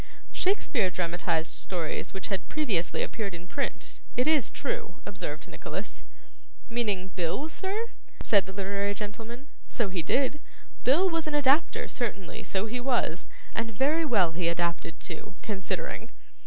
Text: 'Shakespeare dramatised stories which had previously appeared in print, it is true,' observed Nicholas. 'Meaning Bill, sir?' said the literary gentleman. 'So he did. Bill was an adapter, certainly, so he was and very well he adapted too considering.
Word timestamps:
'Shakespeare 0.31 0.89
dramatised 0.89 1.51
stories 1.51 2.11
which 2.11 2.29
had 2.29 2.49
previously 2.49 3.03
appeared 3.03 3.35
in 3.35 3.45
print, 3.45 4.01
it 4.17 4.27
is 4.27 4.49
true,' 4.49 4.95
observed 5.05 5.47
Nicholas. 5.47 6.03
'Meaning 6.71 7.09
Bill, 7.09 7.47
sir?' 7.49 7.85
said 8.23 8.47
the 8.47 8.51
literary 8.51 8.95
gentleman. 8.95 9.47
'So 9.67 9.89
he 9.89 10.01
did. 10.01 10.39
Bill 10.83 11.07
was 11.07 11.27
an 11.27 11.35
adapter, 11.35 11.87
certainly, 11.87 12.41
so 12.41 12.65
he 12.65 12.79
was 12.79 13.27
and 13.53 13.75
very 13.77 14.03
well 14.03 14.31
he 14.31 14.47
adapted 14.47 14.99
too 14.99 15.35
considering. 15.43 16.09